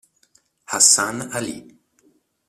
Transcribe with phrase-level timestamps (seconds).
[0.65, 1.57] Hassan Ali